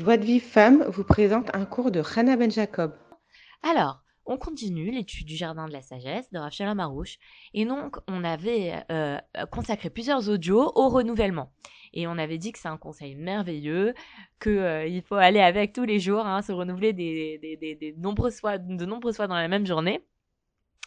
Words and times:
Joie 0.00 0.16
de 0.16 0.24
Vive 0.24 0.42
Femme 0.42 0.82
vous 0.84 1.04
présente 1.04 1.54
un 1.54 1.66
cours 1.66 1.90
de 1.90 2.00
Hannah 2.16 2.34
Ben 2.36 2.50
Jacob. 2.50 2.96
Alors, 3.62 4.00
on 4.24 4.38
continue 4.38 4.90
l'étude 4.90 5.26
du 5.26 5.36
Jardin 5.36 5.68
de 5.68 5.74
la 5.74 5.82
Sagesse 5.82 6.30
de 6.32 6.38
Rachel 6.38 6.74
Marouche. 6.74 7.18
Et 7.52 7.66
donc, 7.66 7.98
on 8.08 8.24
avait 8.24 8.82
euh, 8.90 9.18
consacré 9.50 9.90
plusieurs 9.90 10.30
audios 10.30 10.72
au 10.74 10.88
renouvellement. 10.88 11.52
Et 11.92 12.06
on 12.06 12.12
avait 12.12 12.38
dit 12.38 12.50
que 12.50 12.58
c'est 12.58 12.68
un 12.68 12.78
conseil 12.78 13.14
merveilleux, 13.14 13.92
qu'il 14.40 14.52
euh, 14.52 15.02
faut 15.02 15.16
aller 15.16 15.40
avec 15.40 15.74
tous 15.74 15.84
les 15.84 15.98
jours, 15.98 16.24
hein, 16.24 16.40
se 16.40 16.52
renouveler 16.52 16.94
de 16.94 18.00
nombreuses 18.00 18.38
fois 18.38 18.56
dans 19.26 19.34
la 19.34 19.48
même 19.48 19.66
journée. 19.66 20.00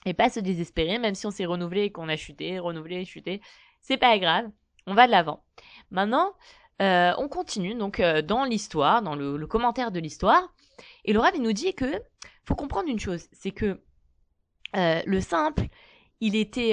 Et 0.08 0.16
pas 0.16 0.32
se 0.32 0.40
désespérer, 0.40 0.98
même 0.98 1.14
si 1.14 1.28
on 1.28 1.32
s'est 1.32 1.46
renouvelé 1.46 1.84
et 1.84 1.92
qu'on 1.92 2.10
a 2.10 2.16
chuté, 2.16 2.58
renouvelé, 2.58 3.06
chuté. 3.06 3.42
C'est 3.80 3.98
pas 3.98 4.18
grave, 4.18 4.50
on 4.88 4.96
va 4.96 5.06
de 5.06 5.12
l'avant. 5.12 5.44
Maintenant, 5.92 6.34
euh, 6.82 7.14
on 7.18 7.28
continue 7.28 7.76
donc 7.76 8.00
euh, 8.00 8.22
dans 8.22 8.44
l'histoire, 8.44 9.02
dans 9.02 9.16
le, 9.16 9.46
commentaire 9.48 9.92
de 9.92 10.00
l'histoire. 10.00 10.54
Et 11.06 11.14
Laura 11.14 11.32
il 11.36 11.42
nous 11.42 11.54
dit 11.54 11.74
que 11.74 12.02
faut 12.46 12.56
comprendre 12.56 12.90
une 12.90 13.00
chose, 13.00 13.28
c'est 13.32 13.52
que 13.52 13.80
euh, 14.76 15.02
le 15.06 15.22
simple, 15.22 15.68
il 16.20 16.36
était 16.36 16.72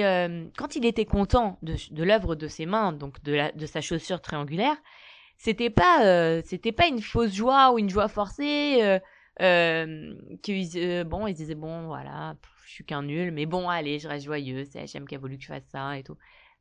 quand 0.57 0.75
il 0.75 0.85
était 0.85 1.05
content 1.05 1.59
de, 1.61 1.75
de 1.91 2.03
l'œuvre 2.03 2.35
de 2.35 2.47
ses 2.47 2.65
mains, 2.65 2.93
donc 2.93 3.21
de, 3.23 3.33
la, 3.33 3.51
de 3.51 3.65
sa 3.65 3.81
chaussure 3.81 4.21
triangulaire, 4.21 4.75
c'était 5.37 5.69
pas 5.69 6.41
c'était 6.43 6.71
pas 6.71 6.87
une 6.87 7.01
fausse 7.01 7.33
joie 7.33 7.71
ou 7.71 7.79
une 7.79 7.89
joie 7.89 8.07
forcée. 8.07 8.99
Euh, 9.41 11.03
bon, 11.03 11.27
il 11.27 11.33
disait 11.33 11.55
bon, 11.55 11.87
voilà, 11.87 12.35
je 12.65 12.71
suis 12.71 12.85
qu'un 12.85 13.03
nul, 13.03 13.31
mais 13.31 13.45
bon, 13.45 13.69
allez, 13.69 13.99
je 13.99 14.07
reste 14.07 14.25
joyeux, 14.25 14.65
c'est 14.65 14.85
HM 14.85 15.07
qui 15.07 15.15
a 15.15 15.17
voulu 15.17 15.37
que 15.37 15.43
je 15.43 15.47
fasse 15.47 15.65
ça 15.71 15.97
et 15.97 16.03
tout. 16.03 16.17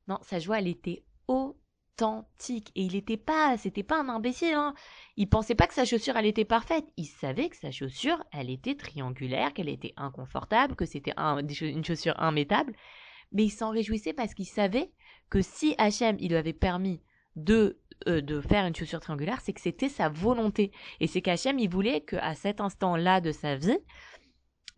Non, 0.09 0.19
sa 0.23 0.39
joie, 0.39 0.59
elle 0.59 0.69
était 0.69 1.05
haut 1.29 1.57
Et 2.03 2.63
il 2.83 2.97
était 2.97 3.17
pas, 3.17 3.57
c'était 3.57 3.83
pas 3.83 4.01
un 4.01 4.09
imbécile, 4.09 4.55
hein. 4.55 4.75
Il 5.17 5.29
pensait 5.29 5.55
pas 5.55 5.67
que 5.67 5.75
sa 5.75 5.85
chaussure, 5.85 6.17
elle 6.17 6.27
était 6.27 6.45
parfaite. 6.45 6.85
Il 6.97 7.07
savait 7.07 7.49
que 7.49 7.57
sa 7.57 7.71
chaussure, 7.71 8.23
elle 8.33 8.51
était 8.51 8.75
triangulaire, 8.75 9.53
qu'elle 9.53 9.69
était 9.69 9.95
inconfortable, 9.97 10.77
que 10.77 10.87
c'était 10.87 11.15
une 11.17 11.85
chaussure 11.85 12.17
immétable. 12.21 12.75
Mais 13.33 13.45
il 13.45 13.51
s'en 13.51 13.71
réjouissait 13.71 14.13
parce 14.13 14.35
qu'il 14.35 14.47
savait 14.47 14.91
que 15.29 15.41
si 15.43 15.75
H&M, 15.79 16.17
il 16.21 16.31
lui 16.31 16.37
avait 16.37 16.53
permis 16.53 17.01
de 17.37 17.79
euh, 18.09 18.23
de 18.23 18.41
faire 18.41 18.65
une 18.65 18.75
chaussure 18.75 19.01
triangulaire, 19.01 19.43
c'est 19.43 19.53
que 19.53 19.61
c'était 19.61 19.91
sa 19.91 20.09
volonté. 20.09 20.73
Et 21.01 21.07
c'est 21.07 21.21
qu'H&M, 21.21 21.59
il 21.59 21.69
voulait 21.69 22.01
qu'à 22.01 22.35
cet 22.35 22.63
instant-là 22.63 23.21
de 23.21 23.31
sa 23.31 23.57
vie, 23.57 23.79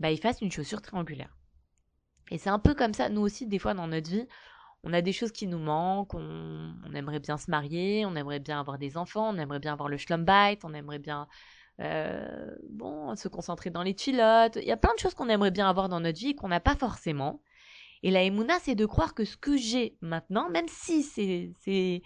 bah, 0.00 0.10
il 0.10 0.18
fasse 0.18 0.40
une 0.40 0.50
chaussure 0.50 0.82
triangulaire. 0.82 1.36
Et 2.32 2.38
c'est 2.38 2.50
un 2.50 2.58
peu 2.58 2.74
comme 2.74 2.94
ça, 2.94 3.08
nous 3.08 3.20
aussi, 3.20 3.46
des 3.46 3.60
fois 3.60 3.74
dans 3.74 3.86
notre 3.86 4.10
vie, 4.10 4.26
on 4.84 4.92
a 4.92 5.00
des 5.00 5.12
choses 5.12 5.32
qui 5.32 5.46
nous 5.46 5.58
manquent, 5.58 6.14
on, 6.14 6.74
aimerait 6.94 7.20
bien 7.20 7.38
se 7.38 7.50
marier, 7.50 8.04
on 8.04 8.16
aimerait 8.16 8.40
bien 8.40 8.58
avoir 8.58 8.78
des 8.78 8.96
enfants, 8.96 9.34
on 9.34 9.38
aimerait 9.38 9.60
bien 9.60 9.72
avoir 9.72 9.88
le 9.88 9.96
schlumbite, 9.96 10.64
on 10.64 10.74
aimerait 10.74 10.98
bien 10.98 11.28
euh, 11.80 12.54
bon, 12.70 13.14
se 13.16 13.28
concentrer 13.28 13.70
dans 13.70 13.82
les 13.82 13.96
chilotes. 13.96 14.56
Il 14.56 14.66
y 14.66 14.72
a 14.72 14.76
plein 14.76 14.92
de 14.94 14.98
choses 14.98 15.14
qu'on 15.14 15.28
aimerait 15.28 15.50
bien 15.50 15.68
avoir 15.68 15.88
dans 15.88 16.00
notre 16.00 16.18
vie 16.18 16.34
qu'on 16.34 16.48
n'a 16.48 16.60
pas 16.60 16.76
forcément. 16.76 17.40
Et 18.02 18.10
la 18.10 18.22
émouna, 18.22 18.58
c'est 18.60 18.74
de 18.74 18.86
croire 18.86 19.14
que 19.14 19.24
ce 19.24 19.36
que 19.36 19.56
j'ai 19.56 19.96
maintenant, 20.00 20.50
même 20.50 20.68
si 20.68 21.04
c'est 21.04 21.52
c'est 21.60 22.02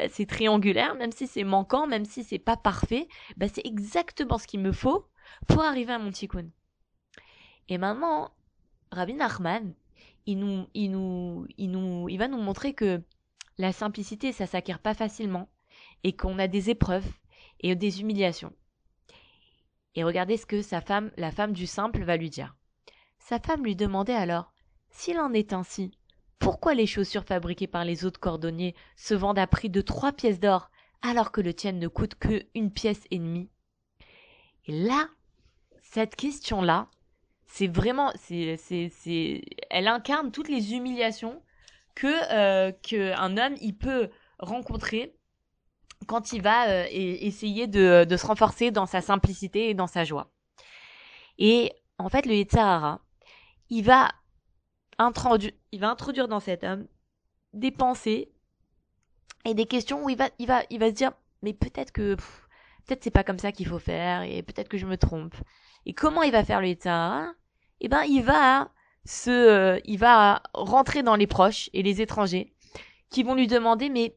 euh, 0.00 0.08
c'est 0.10 0.26
triangulaire, 0.26 0.94
même 0.96 1.12
si 1.12 1.26
c'est 1.26 1.44
manquant, 1.44 1.86
même 1.86 2.04
si 2.04 2.24
c'est 2.24 2.38
pas 2.40 2.56
parfait, 2.56 3.08
bah 3.36 3.46
c'est 3.48 3.64
exactement 3.64 4.38
ce 4.38 4.46
qu'il 4.46 4.60
me 4.60 4.72
faut 4.72 5.06
pour 5.46 5.62
arriver 5.62 5.92
à 5.92 5.98
mon 5.98 6.10
tikkun. 6.10 6.48
Et 7.68 7.78
maintenant, 7.78 8.32
Rabbi 8.90 9.14
Nachman, 9.14 9.74
il 10.28 10.90
nous, 10.90 11.46
il 11.56 12.18
va 12.18 12.28
nous 12.28 12.40
montrer 12.40 12.74
que 12.74 13.02
la 13.56 13.72
simplicité, 13.72 14.32
ça 14.32 14.46
s'acquiert 14.46 14.78
pas 14.78 14.94
facilement 14.94 15.48
et 16.04 16.14
qu'on 16.14 16.38
a 16.38 16.48
des 16.48 16.70
épreuves 16.70 17.08
et 17.60 17.74
des 17.74 18.00
humiliations. 18.00 18.52
Et 19.94 20.04
regardez 20.04 20.36
ce 20.36 20.46
que 20.46 20.60
sa 20.62 20.80
femme, 20.80 21.10
la 21.16 21.32
femme 21.32 21.52
du 21.52 21.66
simple, 21.66 22.04
va 22.04 22.16
lui 22.16 22.30
dire. 22.30 22.54
Sa 23.18 23.40
femme 23.40 23.64
lui 23.64 23.74
demandait 23.74 24.14
alors 24.14 24.52
S'il 24.90 25.18
en 25.18 25.32
est 25.32 25.52
ainsi, 25.52 25.90
pourquoi 26.38 26.74
les 26.74 26.86
chaussures 26.86 27.24
fabriquées 27.24 27.66
par 27.66 27.84
les 27.84 28.04
autres 28.04 28.20
cordonniers 28.20 28.74
se 28.96 29.14
vendent 29.14 29.38
à 29.38 29.46
prix 29.46 29.70
de 29.70 29.80
trois 29.80 30.12
pièces 30.12 30.40
d'or 30.40 30.70
alors 31.00 31.32
que 31.32 31.40
le 31.40 31.54
tien 31.54 31.72
ne 31.72 31.88
coûte 31.88 32.14
que 32.16 32.46
une 32.54 32.70
pièce 32.70 33.04
et 33.10 33.18
demie? 33.18 33.48
Et 34.66 34.72
là, 34.72 35.08
cette 35.82 36.16
question-là, 36.16 36.88
c'est 37.48 37.66
vraiment, 37.66 38.12
c'est, 38.14 38.56
c'est, 38.58 38.90
c'est, 38.90 39.42
elle 39.70 39.88
incarne 39.88 40.30
toutes 40.30 40.48
les 40.48 40.74
humiliations 40.74 41.42
que 41.94 42.06
euh, 42.32 42.70
que 42.88 43.12
un 43.18 43.36
homme 43.36 43.56
il 43.60 43.76
peut 43.76 44.10
rencontrer 44.38 45.16
quand 46.06 46.32
il 46.32 46.42
va 46.42 46.68
euh, 46.68 46.86
essayer 46.90 47.66
de, 47.66 48.04
de 48.04 48.16
se 48.16 48.26
renforcer 48.26 48.70
dans 48.70 48.86
sa 48.86 49.00
simplicité 49.00 49.70
et 49.70 49.74
dans 49.74 49.88
sa 49.88 50.04
joie. 50.04 50.30
Et 51.38 51.72
en 51.98 52.08
fait, 52.08 52.26
le 52.26 52.34
Yetzirara, 52.34 53.00
il 53.70 53.82
va 53.84 54.10
introduire, 54.98 55.52
il 55.72 55.80
va 55.80 55.90
introduire 55.90 56.28
dans 56.28 56.40
cet 56.40 56.64
homme 56.64 56.86
des 57.52 57.70
pensées 57.70 58.32
et 59.44 59.54
des 59.54 59.66
questions 59.66 60.04
où 60.04 60.10
il 60.10 60.16
va, 60.16 60.28
il 60.38 60.46
va, 60.46 60.62
il 60.70 60.78
va 60.78 60.88
se 60.88 60.94
dire, 60.94 61.12
mais 61.42 61.54
peut-être 61.54 61.92
que, 61.92 62.14
peut-être 62.86 63.02
c'est 63.02 63.10
pas 63.10 63.24
comme 63.24 63.38
ça 63.38 63.52
qu'il 63.52 63.66
faut 63.66 63.78
faire 63.78 64.22
et 64.22 64.42
peut-être 64.42 64.68
que 64.68 64.78
je 64.78 64.86
me 64.86 64.96
trompe. 64.96 65.34
Et 65.86 65.94
comment 65.94 66.22
il 66.22 66.32
va 66.32 66.44
faire 66.44 66.60
le 66.60 66.68
Yetzirara 66.68 67.32
eh 67.80 67.88
ben 67.88 68.02
il 68.04 68.22
va 68.22 68.70
se, 69.04 69.30
euh, 69.30 69.80
il 69.84 69.98
va 69.98 70.42
rentrer 70.54 71.02
dans 71.02 71.16
les 71.16 71.26
proches 71.26 71.70
et 71.72 71.82
les 71.82 72.00
étrangers 72.02 72.52
qui 73.10 73.22
vont 73.22 73.34
lui 73.34 73.46
demander 73.46 73.88
mais 73.88 74.16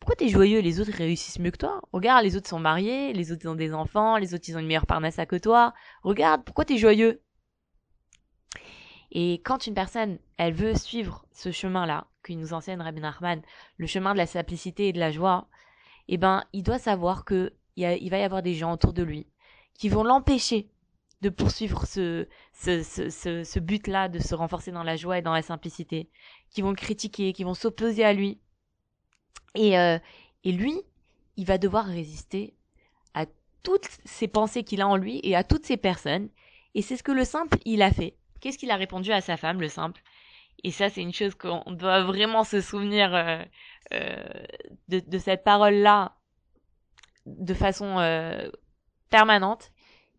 pourquoi 0.00 0.16
t'es 0.16 0.28
joyeux? 0.28 0.60
Les 0.60 0.80
autres 0.80 0.92
réussissent 0.92 1.38
mieux 1.38 1.50
que 1.50 1.58
toi. 1.58 1.82
Regarde, 1.92 2.24
les 2.24 2.36
autres 2.36 2.48
sont 2.48 2.60
mariés, 2.60 3.12
les 3.12 3.32
autres 3.32 3.46
ont 3.48 3.54
des 3.54 3.74
enfants, 3.74 4.16
les 4.16 4.32
autres 4.32 4.48
ils 4.48 4.56
ont 4.56 4.60
une 4.60 4.66
meilleure 4.66 4.86
parnassa 4.86 5.26
que 5.26 5.36
toi. 5.36 5.74
Regarde, 6.02 6.44
pourquoi 6.44 6.64
t'es 6.64 6.78
joyeux? 6.78 7.20
Et 9.10 9.40
quand 9.44 9.66
une 9.66 9.74
personne, 9.74 10.18
elle 10.36 10.54
veut 10.54 10.74
suivre 10.74 11.26
ce 11.32 11.50
chemin-là, 11.50 12.06
qu'il 12.24 12.38
nous 12.38 12.52
enseigne 12.52 12.80
Rabbi 12.80 13.00
Nachman, 13.00 13.42
le 13.76 13.86
chemin 13.86 14.12
de 14.12 14.18
la 14.18 14.26
simplicité 14.26 14.88
et 14.88 14.92
de 14.92 14.98
la 14.98 15.10
joie, 15.10 15.48
eh 16.08 16.16
ben, 16.16 16.44
il 16.52 16.62
doit 16.62 16.78
savoir 16.78 17.24
que 17.24 17.52
il 17.76 18.10
va 18.10 18.18
y 18.18 18.22
avoir 18.22 18.42
des 18.42 18.54
gens 18.54 18.72
autour 18.72 18.92
de 18.92 19.02
lui 19.02 19.26
qui 19.74 19.88
vont 19.88 20.02
l'empêcher 20.02 20.68
de 21.20 21.28
poursuivre 21.30 21.84
ce, 21.86 22.28
ce, 22.52 22.82
ce, 22.82 23.44
ce, 23.44 23.58
but-là, 23.58 24.08
de 24.08 24.18
se 24.18 24.34
renforcer 24.34 24.70
dans 24.70 24.84
la 24.84 24.96
joie 24.96 25.18
et 25.18 25.22
dans 25.22 25.32
la 25.32 25.42
simplicité, 25.42 26.08
qui 26.50 26.62
vont 26.62 26.70
le 26.70 26.76
critiquer, 26.76 27.32
qui 27.32 27.44
vont 27.44 27.54
s'opposer 27.54 28.04
à 28.04 28.12
lui. 28.12 28.38
Et, 29.54 29.78
euh, 29.78 29.98
et 30.44 30.52
lui, 30.52 30.80
il 31.36 31.44
va 31.44 31.58
devoir 31.58 31.86
résister 31.86 32.54
à 33.14 33.26
toutes 33.62 33.88
ces 34.04 34.28
pensées 34.28 34.62
qu'il 34.62 34.80
a 34.80 34.88
en 34.88 34.96
lui 34.96 35.20
et 35.24 35.34
à 35.34 35.44
toutes 35.44 35.66
ces 35.66 35.76
personnes. 35.76 36.28
Et 36.74 36.82
c'est 36.82 36.96
ce 36.96 37.02
que 37.02 37.12
le 37.12 37.24
simple, 37.24 37.58
il 37.64 37.82
a 37.82 37.90
fait. 37.90 38.16
Qu'est-ce 38.40 38.58
qu'il 38.58 38.70
a 38.70 38.76
répondu 38.76 39.10
à 39.10 39.20
sa 39.20 39.36
femme, 39.36 39.60
le 39.60 39.68
simple? 39.68 40.02
Et 40.64 40.70
ça, 40.70 40.88
c'est 40.88 41.02
une 41.02 41.14
chose 41.14 41.34
qu'on 41.34 41.70
doit 41.70 42.02
vraiment 42.04 42.44
se 42.44 42.60
souvenir 42.60 43.14
euh, 43.14 43.42
euh, 43.92 44.24
de, 44.88 45.00
de, 45.00 45.18
cette 45.18 45.44
parole-là 45.44 46.16
de 47.26 47.54
façon 47.54 47.98
euh, 47.98 48.50
permanente 49.10 49.70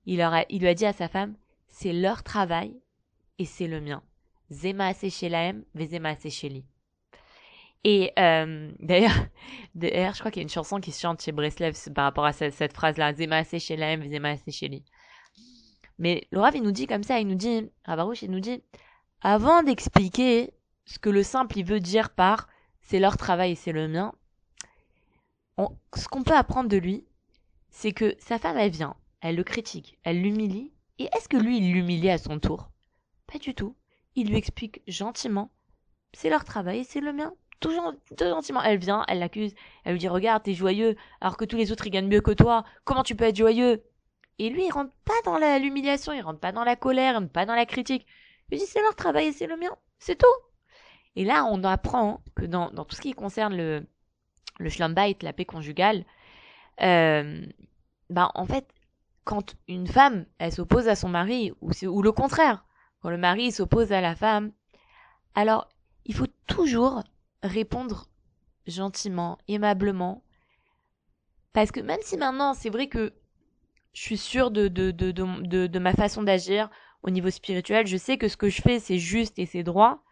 il, 0.05 0.15
lui 0.17 0.67
a 0.67 0.73
dit 0.73 0.85
à 0.85 0.93
sa 0.93 1.07
femme, 1.07 1.35
c'est 1.67 1.93
leur 1.93 2.23
travail 2.23 2.75
et 3.37 3.45
c'est 3.45 3.67
le 3.67 3.81
mien. 3.81 4.01
Zema 4.51 4.93
Shelaem, 4.93 5.63
Vezema 5.75 6.15
Sheli. 6.15 6.65
Et 7.83 8.11
euh, 8.17 8.71
d'ailleurs, 8.79 9.27
d'ailleurs, 9.75 10.13
je 10.13 10.19
crois 10.19 10.31
qu'il 10.31 10.41
y 10.41 10.43
a 10.43 10.47
une 10.47 10.49
chanson 10.49 10.79
qui 10.79 10.91
se 10.91 10.99
chante 10.99 11.21
chez 11.21 11.31
Breslev 11.31 11.75
par 11.93 12.05
rapport 12.05 12.25
à 12.25 12.33
cette, 12.33 12.73
phrase-là, 12.73 13.13
Zema 13.13 13.43
Shelaem, 13.43 14.01
Vezema 14.01 14.35
Sheli. 14.47 14.83
Mais 15.99 16.27
Laura, 16.31 16.51
il 16.55 16.63
nous 16.63 16.71
dit 16.71 16.87
comme 16.87 17.03
ça, 17.03 17.19
il 17.19 17.27
nous 17.27 17.35
dit, 17.35 17.69
Ravarouche, 17.85 18.21
il 18.21 18.31
nous 18.31 18.39
dit, 18.39 18.63
avant 19.21 19.63
d'expliquer 19.63 20.53
ce 20.85 20.97
que 20.97 21.09
le 21.09 21.23
simple 21.23 21.57
il 21.57 21.65
veut 21.65 21.81
dire 21.81 22.09
par 22.09 22.47
c'est 22.81 22.99
leur 22.99 23.17
travail 23.17 23.51
et 23.51 23.55
c'est 23.55 23.73
le 23.73 23.87
mien, 23.87 24.13
ce 25.95 26.07
qu'on 26.07 26.23
peut 26.23 26.35
apprendre 26.35 26.69
de 26.69 26.77
lui, 26.77 27.05
c'est 27.69 27.91
que 27.91 28.15
sa 28.19 28.39
femme, 28.39 28.57
elle 28.57 28.71
vient, 28.71 28.95
elle 29.21 29.35
le 29.35 29.43
critique, 29.43 29.97
elle 30.03 30.21
l'humilie, 30.21 30.71
et 30.99 31.09
est-ce 31.15 31.29
que 31.29 31.37
lui, 31.37 31.57
il 31.57 31.71
l'humilie 31.73 32.09
à 32.09 32.17
son 32.17 32.39
tour? 32.39 32.69
Pas 33.31 33.39
du 33.39 33.55
tout. 33.55 33.75
Il 34.15 34.29
lui 34.29 34.37
explique 34.37 34.81
gentiment. 34.87 35.49
C'est 36.13 36.29
leur 36.29 36.43
travail 36.43 36.83
c'est 36.83 36.99
le 36.99 37.13
mien. 37.13 37.33
Tout, 37.59 37.71
gentiment. 38.19 38.61
Elle 38.61 38.79
vient, 38.79 39.05
elle 39.07 39.19
l'accuse, 39.19 39.53
elle 39.83 39.93
lui 39.93 39.99
dit 39.99 40.07
Regarde, 40.07 40.43
t'es 40.43 40.53
joyeux, 40.53 40.95
alors 41.21 41.37
que 41.37 41.45
tous 41.45 41.57
les 41.57 41.71
autres, 41.71 41.87
ils 41.87 41.91
gagnent 41.91 42.07
mieux 42.07 42.21
que 42.21 42.31
toi. 42.31 42.63
Comment 42.85 43.03
tu 43.03 43.15
peux 43.15 43.25
être 43.25 43.35
joyeux? 43.35 43.83
Et 44.39 44.49
lui, 44.49 44.65
il 44.65 44.71
rentre 44.71 44.93
pas 45.03 45.21
dans 45.25 45.37
l'humiliation, 45.59 46.13
il 46.13 46.21
rentre 46.21 46.39
pas 46.39 46.53
dans 46.53 46.63
la 46.63 46.75
colère, 46.75 47.13
il 47.13 47.17
rentre 47.17 47.31
pas 47.31 47.45
dans 47.45 47.55
la 47.55 47.65
critique. 47.65 48.05
Il 48.51 48.59
dit 48.59 48.65
C'est 48.65 48.81
leur 48.81 48.95
travail 48.95 49.27
et 49.27 49.31
c'est 49.33 49.47
le 49.47 49.57
mien. 49.57 49.75
C'est 49.99 50.17
tout. 50.17 50.27
Et 51.15 51.25
là, 51.25 51.45
on 51.45 51.63
apprend 51.63 52.21
que 52.35 52.45
dans, 52.45 52.69
tout 52.69 52.95
ce 52.95 53.01
qui 53.01 53.13
concerne 53.13 53.55
le, 53.55 53.85
le 54.59 54.69
la 55.21 55.33
paix 55.33 55.45
conjugale, 55.45 56.05
euh, 56.81 57.45
bah, 58.09 58.31
en 58.35 58.45
fait, 58.45 58.67
quand 59.23 59.55
une 59.67 59.87
femme, 59.87 60.25
elle 60.37 60.51
s'oppose 60.51 60.87
à 60.87 60.95
son 60.95 61.09
mari, 61.09 61.51
ou, 61.61 62.01
le 62.01 62.11
contraire, 62.11 62.65
quand 63.01 63.09
le 63.09 63.17
mari 63.17 63.51
s'oppose 63.51 63.91
à 63.91 64.01
la 64.01 64.15
femme, 64.15 64.51
alors 65.35 65.69
il 66.05 66.15
faut 66.15 66.27
toujours 66.47 67.03
répondre 67.43 68.07
gentiment, 68.67 69.37
aimablement, 69.47 70.23
Parce 71.53 71.71
que 71.71 71.79
même 71.79 71.99
si 72.01 72.17
maintenant, 72.17 72.53
c'est 72.53 72.69
vrai 72.69 72.87
que 72.87 73.13
je 73.93 74.01
suis 74.01 74.17
sûre 74.17 74.51
de, 74.51 74.67
de, 74.67 74.91
de, 74.91 75.11
de, 75.11 75.67
de 75.67 75.79
ma 75.79 75.93
façon 75.93 76.23
d'agir 76.23 76.69
au 77.01 77.09
niveau 77.09 77.29
spirituel, 77.29 77.87
je 77.87 77.97
sais 77.97 78.17
que 78.17 78.27
ce 78.27 78.37
que 78.37 78.49
je 78.49 78.61
fais, 78.61 78.79
c'est 78.79 78.99
juste 78.99 79.39
et 79.39 79.45
c'est 79.45 79.63
droit. 79.63 80.03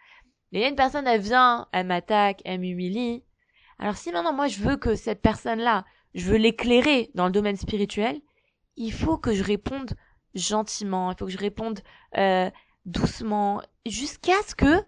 Mais 0.51 0.59
il 0.59 0.61
y 0.61 0.65
a 0.65 0.69
une 0.69 0.75
personne, 0.75 1.07
elle 1.07 1.21
vient, 1.21 1.67
elle 1.71 1.87
m'attaque, 1.87 2.41
elle 2.45 2.59
m'humilie. 2.59 3.23
Alors 3.79 3.97
si 3.97 4.11
maintenant, 4.11 4.33
moi, 4.33 4.47
je 4.47 4.59
veux 4.59 4.77
que 4.77 4.95
cette 4.95 5.21
personne-là, 5.21 5.85
je 6.15 6.25
veux 6.25 6.37
l'éclairer 6.37 7.11
dans 7.13 7.25
le 7.25 7.31
domaine 7.31 7.57
spirituel, 7.57 8.21
il 8.77 8.93
faut 8.93 9.17
que 9.17 9.33
je 9.33 9.43
réponde 9.43 9.95
gentiment, 10.35 11.11
il 11.11 11.17
faut 11.17 11.25
que 11.25 11.31
je 11.31 11.37
réponde 11.37 11.81
euh, 12.17 12.49
doucement, 12.85 13.61
jusqu'à 13.85 14.41
ce 14.47 14.55
que 14.55 14.83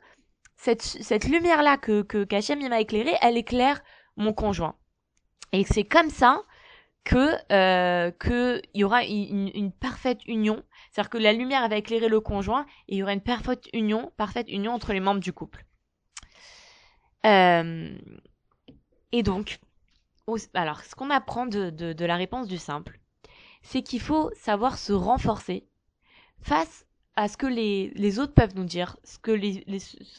cette, 0.55 0.81
cette 0.81 1.25
lumière-là 1.25 1.77
que, 1.77 2.03
que 2.03 2.23
qu'Hachem 2.23 2.67
m'a 2.67 2.79
éclairée, 2.79 3.15
elle 3.21 3.37
éclaire 3.37 3.81
mon 4.15 4.33
conjoint. 4.33 4.75
Et 5.51 5.63
c'est 5.63 5.83
comme 5.83 6.09
ça 6.09 6.43
que 7.03 7.35
euh, 7.51 8.11
que 8.11 8.61
y 8.73 8.83
aura 8.83 9.03
une, 9.03 9.71
parfaite 9.71 10.19
union, 10.27 10.63
c'est-à-dire 10.91 11.09
que 11.09 11.17
la 11.17 11.33
lumière 11.33 11.67
va 11.67 11.77
éclairer 11.77 12.09
le 12.09 12.19
conjoint 12.19 12.65
et 12.87 12.95
il 12.95 12.97
y 12.97 13.03
aura 13.03 13.13
une 13.13 13.21
parfaite 13.21 13.67
union, 13.73 14.11
parfaite 14.17 14.47
union 14.49 14.73
entre 14.73 14.93
les 14.93 14.99
membres 14.99 15.21
du 15.21 15.33
couple. 15.33 15.65
Euh, 17.25 17.97
et 19.11 19.23
donc, 19.23 19.59
alors, 20.53 20.81
ce 20.81 20.93
qu'on 20.93 21.09
apprend 21.09 21.47
de, 21.47 21.71
de 21.71 22.05
la 22.05 22.15
réponse 22.15 22.47
du 22.47 22.57
simple, 22.57 22.99
c'est 23.61 23.81
qu'il 23.81 24.01
faut 24.01 24.31
savoir 24.35 24.77
se 24.77 24.93
renforcer 24.93 25.67
face 26.41 26.85
à 27.15 27.27
ce 27.27 27.35
que 27.37 27.47
les, 27.47 27.91
les 27.95 28.19
autres 28.19 28.33
peuvent 28.33 28.55
nous 28.55 28.63
dire, 28.63 28.95
ce 29.03 29.19
que 29.19 29.31
les, 29.31 29.65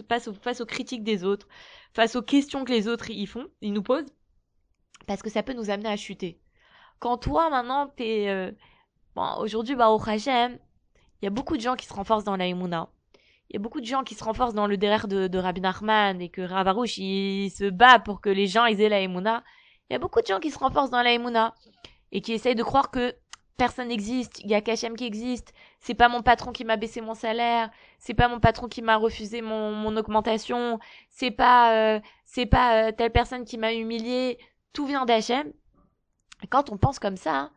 face, 0.08 0.28
aux, 0.28 0.34
face 0.34 0.60
aux 0.60 0.66
critiques 0.66 1.02
des 1.02 1.24
autres, 1.24 1.48
face 1.94 2.14
aux 2.14 2.22
questions 2.22 2.64
que 2.64 2.72
les 2.72 2.88
autres 2.88 3.10
y 3.10 3.26
font, 3.26 3.46
ils 3.62 3.72
nous 3.72 3.82
posent, 3.82 4.12
parce 5.06 5.22
que 5.22 5.30
ça 5.30 5.42
peut 5.42 5.54
nous 5.54 5.70
amener 5.70 5.88
à 5.88 5.96
chuter. 5.96 6.40
Quand 6.98 7.16
toi 7.16 7.48
maintenant 7.48 7.88
t'es 7.88 8.28
euh, 8.28 8.52
bon, 9.14 9.36
aujourd'hui 9.38 9.74
bah 9.74 9.90
au 9.90 10.00
Hachem, 10.06 10.58
il 11.20 11.24
y 11.24 11.28
a 11.28 11.30
beaucoup 11.30 11.56
de 11.56 11.62
gens 11.62 11.74
qui 11.74 11.86
se 11.86 11.94
renforcent 11.94 12.24
dans 12.24 12.36
la 12.36 12.46
Il 12.46 12.54
y 12.56 13.56
a 13.56 13.58
beaucoup 13.58 13.80
de 13.80 13.86
gens 13.86 14.02
qui 14.02 14.14
se 14.14 14.22
renforcent 14.22 14.54
dans 14.54 14.66
le 14.66 14.76
derrière 14.76 15.08
de, 15.08 15.26
de 15.26 15.38
Rabbi 15.38 15.62
Nachman 15.62 16.20
et 16.20 16.28
que 16.28 16.42
Ravarouche 16.42 16.98
il 16.98 17.50
se 17.50 17.70
bat 17.70 17.98
pour 17.98 18.20
que 18.20 18.28
les 18.28 18.46
gens 18.46 18.66
ils 18.66 18.80
aient 18.80 18.90
la 18.90 19.02
Il 19.02 19.42
y 19.90 19.94
a 19.94 19.98
beaucoup 19.98 20.20
de 20.20 20.26
gens 20.26 20.38
qui 20.38 20.50
se 20.50 20.58
renforcent 20.58 20.90
dans 20.90 21.02
la 21.02 21.14
et 22.12 22.20
qui 22.20 22.32
essayent 22.32 22.54
de 22.54 22.62
croire 22.62 22.90
que 22.90 23.14
personne 23.60 23.88
n'existe, 23.88 24.40
il 24.40 24.48
y 24.48 24.54
a 24.54 24.62
Kachem 24.62 24.96
qui 24.96 25.04
existe, 25.04 25.52
c'est 25.80 25.92
pas 25.92 26.08
mon 26.08 26.22
patron 26.22 26.50
qui 26.50 26.64
m'a 26.64 26.78
baissé 26.78 27.02
mon 27.02 27.12
salaire, 27.12 27.70
c'est 27.98 28.14
pas 28.14 28.26
mon 28.26 28.40
patron 28.40 28.68
qui 28.68 28.80
m'a 28.80 28.96
refusé 28.96 29.42
mon, 29.42 29.72
mon 29.72 29.98
augmentation, 29.98 30.78
c'est 31.10 31.30
pas 31.30 31.74
euh, 31.74 32.00
c'est 32.24 32.46
pas 32.46 32.88
euh, 32.88 32.92
telle 32.92 33.12
personne 33.12 33.44
qui 33.44 33.58
m'a 33.58 33.74
humilié, 33.74 34.38
tout 34.72 34.86
vient 34.86 35.04
d'Hachem. 35.04 35.52
Quand 36.48 36.70
on 36.70 36.78
pense 36.78 36.98
comme 36.98 37.18
ça, 37.18 37.50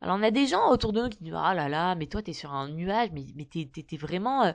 alors 0.00 0.16
on 0.16 0.22
a 0.22 0.30
des 0.30 0.46
gens 0.46 0.70
autour 0.70 0.92
de 0.92 1.02
nous 1.02 1.08
qui 1.08 1.18
disent 1.24 1.34
ah 1.36 1.54
là 1.54 1.68
là, 1.68 1.96
mais 1.96 2.06
toi 2.06 2.22
t'es 2.22 2.34
sur 2.34 2.52
un 2.52 2.68
nuage, 2.68 3.10
mais 3.12 3.26
mais 3.34 3.44
t'es 3.44 3.68
t'es, 3.68 3.96
vraiment 3.96 4.44
euh, 4.44 4.52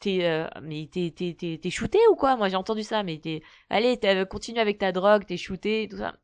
t'es 0.00 0.48
mais 0.62 0.88
t'es 0.90 1.12
t'es 1.14 1.36
t'es 1.38 1.60
t'es 1.62 1.70
shooté 1.70 1.98
ou 2.10 2.16
quoi? 2.16 2.36
Moi 2.36 2.48
j'ai 2.48 2.56
entendu 2.56 2.82
ça, 2.82 3.02
mais 3.02 3.18
t'es 3.18 3.42
allez 3.68 3.98
continue 4.30 4.60
avec 4.60 4.78
ta 4.78 4.90
drogue, 4.90 5.26
t'es 5.26 5.36
shooté, 5.36 5.86
tout 5.90 5.98
ça 5.98 6.14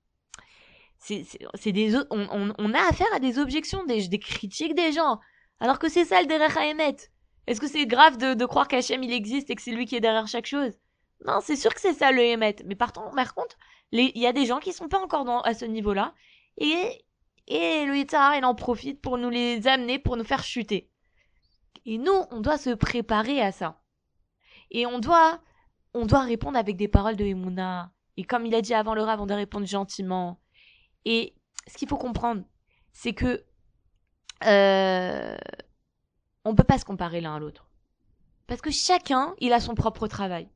c'est 1.03 1.73
des 1.73 1.97
on, 1.97 2.05
on, 2.11 2.55
on, 2.57 2.75
a 2.75 2.89
affaire 2.89 3.13
à 3.13 3.19
des 3.19 3.39
objections, 3.39 3.85
des, 3.85 4.07
des 4.07 4.19
critiques 4.19 4.75
des 4.75 4.93
gens. 4.93 5.19
Alors 5.59 5.79
que 5.79 5.89
c'est 5.89 6.05
ça 6.05 6.21
le 6.21 6.29
derrière 6.29 6.57
Haemet. 6.57 6.97
Est-ce 7.47 7.61
que 7.61 7.67
c'est 7.67 7.87
grave 7.87 8.19
de, 8.19 8.35
de 8.35 8.47
croire 8.47 8.69
qu'Hachem 8.69 9.03
il 9.03 9.13
existe 9.13 9.51
et 9.51 9.57
que 9.57 9.63
c'est 9.63 9.73
lui 9.73 9.85
qui 9.85 9.97
est 9.97 10.01
derrière 10.01 10.29
chaque 10.29 10.47
chose? 10.47 10.73
Non, 11.27 11.41
c'est 11.41 11.57
sûr 11.57 11.75
que 11.75 11.81
c'est 11.81 11.93
ça 11.93 12.13
le 12.13 12.23
Haemet. 12.23 12.57
Mais 12.67 12.77
par, 12.77 12.93
par 12.93 13.35
contre, 13.35 13.57
il 13.91 14.17
y 14.17 14.27
a 14.27 14.33
des 14.33 14.47
gens 14.47 14.61
qui 14.61 14.73
sont 14.73 14.89
pas 14.89 15.01
encore 15.01 15.25
dans, 15.25 15.41
à 15.41 15.55
ce 15.55 15.65
niveau-là. 15.65 16.15
Et, 16.57 17.05
et 17.49 17.85
le 17.85 17.97
Yitzhar, 17.97 18.37
il 18.37 18.45
en 18.45 18.55
profite 18.55 19.01
pour 19.01 19.19
nous 19.19 19.31
les 19.31 19.67
amener, 19.67 19.99
pour 19.99 20.17
nous 20.17 20.25
faire 20.25 20.45
chuter. 20.45 20.89
Et 21.85 21.99
nous, 21.99 22.23
on 22.31 22.41
doit 22.41 22.59
se 22.59 22.71
préparer 22.71 23.41
à 23.41 23.51
ça. 23.51 23.81
Et 24.71 24.87
on 24.87 25.01
doit, 25.01 25.41
on 25.95 26.07
doit 26.07 26.21
répondre 26.21 26.59
avec 26.59 26.77
des 26.77 26.89
paroles 26.89 27.17
de 27.17 27.25
Emouna. 27.25 27.93
Et 28.17 28.25
comme 28.25 28.47
il 28.47 28.55
a 28.55 28.61
dit 28.61 28.75
avant 28.75 28.95
le 28.95 29.03
Rav, 29.03 29.21
on 29.21 29.27
doit 29.27 29.37
répondre 29.37 29.67
gentiment. 29.67 30.41
Et 31.05 31.35
ce 31.67 31.77
qu'il 31.77 31.89
faut 31.89 31.97
comprendre, 31.97 32.43
c'est 32.93 33.15
que 33.15 33.45
euh, 34.45 35.37
on 36.45 36.55
peut 36.55 36.65
pas 36.65 36.79
se 36.79 36.85
comparer 36.85 37.21
l'un 37.21 37.37
à 37.37 37.39
l'autre. 37.39 37.69
Parce 38.47 38.61
que 38.61 38.71
chacun, 38.71 39.35
il 39.39 39.53
a 39.53 39.61
son 39.61 39.75
propre 39.75 40.07
travail. 40.09 40.49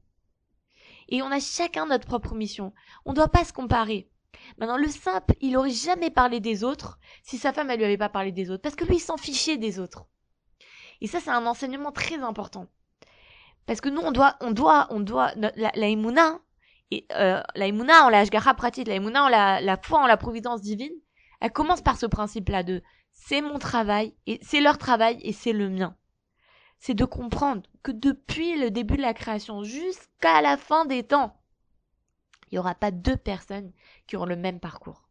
Et 1.09 1.23
on 1.23 1.31
a 1.31 1.41
chacun 1.41 1.87
notre 1.87 2.07
propre 2.07 2.35
mission. 2.35 2.73
On 3.05 3.11
ne 3.11 3.17
doit 3.17 3.29
pas 3.29 3.45
se 3.45 3.53
comparer. 3.53 4.11
Maintenant, 4.59 4.77
le 4.77 4.89
simple, 4.89 5.35
il 5.41 5.57
aurait 5.57 5.71
jamais 5.71 6.11
parlé 6.11 6.41
des 6.41 6.65
autres 6.65 6.99
si 7.23 7.39
sa 7.39 7.53
femme, 7.53 7.71
elle 7.71 7.79
lui 7.79 7.85
avait 7.85 7.97
pas 7.97 8.09
parlé 8.09 8.33
des 8.33 8.51
autres. 8.51 8.63
Parce 8.63 8.77
que 8.77 8.85
lui, 8.85 8.97
il 8.97 9.01
s'en 9.01 9.17
fichait 9.17 9.57
des 9.57 9.79
autres. 9.79 10.07
Et 11.01 11.07
ça, 11.07 11.21
c'est 11.21 11.31
un 11.31 11.47
enseignement 11.47 11.93
très 11.93 12.17
important. 12.17 12.67
Parce 13.67 13.81
que 13.81 13.89
nous, 13.89 14.01
on 14.01 14.13
doit, 14.13 14.37
on 14.41 14.51
doit, 14.51 14.87
on 14.91 15.01
doit, 15.01 15.33
la, 15.37 15.53
la 15.75 15.89
et 16.91 17.07
euh, 17.13 17.43
la 17.55 17.67
Imuna 17.67 18.05
en 18.05 18.09
la 18.09 18.21
Ashgara 18.21 18.55
pratique, 18.55 18.89
la 18.89 18.97
Imuna 18.97 19.25
en 19.25 19.29
la, 19.29 19.61
la 19.61 19.77
foi 19.77 20.01
en 20.01 20.07
la 20.07 20.17
providence 20.17 20.61
divine, 20.61 20.93
elle 21.41 21.53
commence 21.53 21.83
par 21.83 21.99
ce 21.99 22.07
principe-là 22.07 22.63
de 22.63 22.83
c'est 23.13 23.41
mon 23.41 23.59
travail 23.59 24.15
et 24.27 24.39
c'est 24.43 24.61
leur 24.61 24.79
travail 24.79 25.19
et 25.23 25.33
c'est 25.33 25.53
le 25.53 25.69
mien. 25.69 25.97
C'est 26.79 26.95
de 26.95 27.05
comprendre 27.05 27.63
que 27.83 27.91
depuis 27.91 28.59
le 28.59 28.71
début 28.71 28.97
de 28.97 29.03
la 29.03 29.15
création 29.15 29.65
jusqu'à 29.65 30.43
la 30.43 30.57
fin 30.57 30.85
des 30.85 31.03
temps, 31.03 31.41
il 32.51 32.55
n'y 32.55 32.59
aura 32.59 32.75
pas 32.75 32.91
deux 32.91 33.17
personnes 33.17 33.73
qui 34.07 34.17
auront 34.17 34.27
le 34.27 34.37
même 34.37 34.61
parcours. 34.61 35.09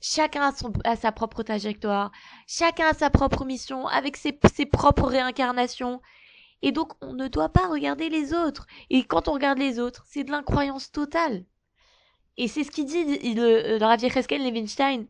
Chacun 0.00 0.42
a, 0.42 0.52
son, 0.52 0.72
a 0.84 0.94
sa 0.94 1.10
propre 1.10 1.42
trajectoire, 1.42 2.12
chacun 2.46 2.88
a 2.88 2.94
sa 2.94 3.10
propre 3.10 3.44
mission, 3.44 3.88
avec 3.88 4.16
ses, 4.16 4.38
ses 4.54 4.66
propres 4.66 5.08
réincarnations, 5.08 6.02
et 6.62 6.72
donc, 6.72 6.92
on 7.00 7.12
ne 7.12 7.28
doit 7.28 7.50
pas 7.50 7.68
regarder 7.68 8.08
les 8.08 8.32
autres. 8.32 8.66
Et 8.90 9.04
quand 9.04 9.28
on 9.28 9.32
regarde 9.32 9.58
les 9.58 9.78
autres, 9.78 10.04
c'est 10.06 10.24
de 10.24 10.30
l'incroyance 10.30 10.90
totale. 10.90 11.44
Et 12.36 12.48
c'est 12.48 12.64
ce 12.64 12.70
qu'il 12.70 12.86
dit 12.86 13.34
le, 13.34 13.78
le 13.78 13.84
Rav 13.84 14.00
Yecheskel 14.00 14.42
Levinstein. 14.42 15.06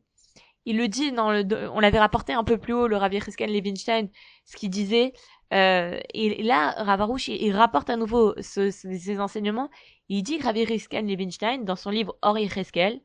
Il 0.65 0.79
le 0.79 0.89
dit 0.89 1.13
dans 1.13 1.31
le, 1.31 1.45
on 1.71 1.81
l'avait 1.81 2.01
rapporté 2.01 2.33
un 2.33 2.45
peu 2.45 2.59
plus 2.59 2.73
haut, 2.73 2.89
le 2.89 2.97
Rav 2.97 3.13
Yecheskel 3.13 3.53
Levinstein, 3.53 4.09
ce 4.45 4.57
qu'il 4.57 4.71
disait. 4.71 5.13
Euh, 5.55 5.99
et 6.13 6.43
là, 6.43 6.73
Ravarouche, 6.77 7.29
il, 7.29 7.55
rapporte 7.55 7.89
à 7.89 7.97
nouveau 7.97 8.35
ce, 8.41 9.21
enseignements. 9.21 9.71
Il 10.09 10.23
dit, 10.23 10.41
Rav 10.41 10.57
Yecheskel 10.57 11.07
Levinstein, 11.07 11.65
dans 11.65 11.77
son 11.77 11.91
livre 11.91 12.17
Or 12.23 12.39
Yecheskel, 12.39 13.01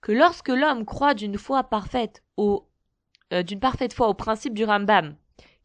que 0.00 0.12
lorsque 0.12 0.48
l'homme 0.48 0.84
croit 0.86 1.14
d'une 1.14 1.36
foi 1.36 1.64
parfaite 1.64 2.22
au, 2.36 2.66
euh, 3.32 3.42
d'une 3.42 3.60
parfaite 3.60 3.92
foi 3.92 4.08
au 4.08 4.14
principe 4.14 4.54
du 4.54 4.64
Rambam, 4.64 5.16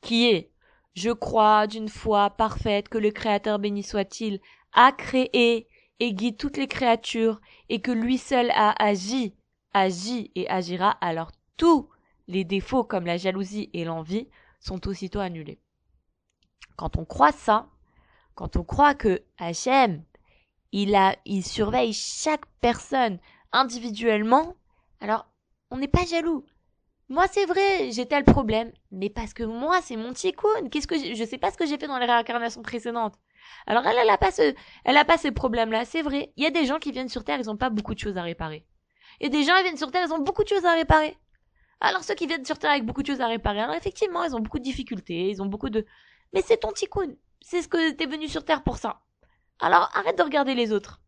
qui 0.01 0.29
est 0.29 0.51
je 0.93 1.11
crois 1.11 1.67
d'une 1.67 1.89
foi 1.89 2.29
parfaite 2.31 2.89
que 2.89 2.97
le 2.97 3.11
Créateur 3.11 3.59
béni 3.59 3.83
soit-il 3.83 4.39
a 4.73 4.91
créé 4.91 5.67
et 5.99 6.13
guide 6.13 6.37
toutes 6.37 6.57
les 6.57 6.67
créatures 6.67 7.39
et 7.69 7.79
que 7.81 7.91
lui 7.91 8.17
seul 8.17 8.49
a 8.51 8.71
agi, 8.83 9.35
agi 9.73 10.31
et 10.35 10.49
agira, 10.49 10.91
alors 11.01 11.31
tous 11.57 11.89
les 12.27 12.43
défauts 12.43 12.83
comme 12.83 13.05
la 13.05 13.17
jalousie 13.17 13.69
et 13.73 13.85
l'envie 13.85 14.27
sont 14.59 14.87
aussitôt 14.87 15.19
annulés. 15.19 15.59
Quand 16.75 16.97
on 16.97 17.05
croit 17.05 17.31
ça, 17.31 17.69
quand 18.35 18.55
on 18.55 18.63
croit 18.63 18.95
que 18.95 19.21
Hachem, 19.37 20.03
il 20.71 20.95
a, 20.95 21.15
il 21.25 21.45
surveille 21.45 21.93
chaque 21.93 22.45
personne 22.61 23.19
individuellement, 23.51 24.55
alors 25.01 25.27
on 25.69 25.77
n'est 25.77 25.87
pas 25.87 26.05
jaloux. 26.05 26.45
Moi, 27.11 27.25
c'est 27.29 27.45
vrai, 27.45 27.91
j'ai 27.91 28.05
tel 28.05 28.23
problème, 28.23 28.71
mais 28.89 29.09
parce 29.09 29.33
que 29.33 29.43
moi, 29.43 29.81
c'est 29.81 29.97
mon 29.97 30.13
tikkun. 30.13 30.69
Qu'est-ce 30.71 30.87
que 30.87 30.95
je 31.13 31.25
sais 31.25 31.37
pas 31.37 31.51
ce 31.51 31.57
que 31.57 31.65
j'ai 31.65 31.77
fait 31.77 31.87
dans 31.87 31.97
les 31.97 32.05
réincarnations 32.05 32.61
précédentes. 32.61 33.15
Alors 33.67 33.85
elle, 33.85 33.97
elle 33.97 34.09
a 34.09 34.17
pas 34.17 34.31
ce, 34.31 34.53
elle 34.85 34.95
a 34.95 35.03
pas 35.03 35.17
ces 35.17 35.31
problèmes-là. 35.31 35.83
C'est 35.83 36.03
vrai. 36.03 36.31
Il 36.37 36.43
y 36.45 36.47
a 36.47 36.51
des 36.51 36.65
gens 36.65 36.79
qui 36.79 36.93
viennent 36.93 37.09
sur 37.09 37.25
Terre, 37.25 37.37
ils 37.37 37.49
ont 37.49 37.57
pas 37.57 37.69
beaucoup 37.69 37.93
de 37.93 37.99
choses 37.99 38.15
à 38.15 38.21
réparer. 38.21 38.65
Et 39.19 39.27
des 39.27 39.43
gens, 39.43 39.57
ils 39.57 39.63
viennent 39.63 39.75
sur 39.75 39.91
Terre, 39.91 40.05
ils 40.07 40.13
ont 40.13 40.19
beaucoup 40.19 40.43
de 40.43 40.47
choses 40.47 40.63
à 40.63 40.71
réparer. 40.71 41.17
Alors 41.81 42.01
ceux 42.05 42.15
qui 42.15 42.27
viennent 42.27 42.45
sur 42.45 42.57
Terre 42.57 42.71
avec 42.71 42.85
beaucoup 42.85 43.01
de 43.01 43.07
choses 43.07 43.19
à 43.19 43.27
réparer, 43.27 43.59
alors 43.59 43.75
effectivement, 43.75 44.23
ils 44.23 44.33
ont 44.33 44.39
beaucoup 44.39 44.59
de 44.59 44.63
difficultés, 44.63 45.31
ils 45.31 45.41
ont 45.41 45.47
beaucoup 45.47 45.69
de, 45.69 45.85
mais 46.31 46.41
c'est 46.41 46.61
ton 46.61 46.71
tikkun. 46.71 47.15
C'est 47.41 47.61
ce 47.61 47.67
que 47.67 47.91
t'es 47.91 48.05
venu 48.05 48.29
sur 48.29 48.45
Terre 48.45 48.63
pour 48.63 48.77
ça. 48.77 49.01
Alors 49.59 49.91
arrête 49.95 50.17
de 50.17 50.23
regarder 50.23 50.55
les 50.55 50.71
autres. 50.71 51.01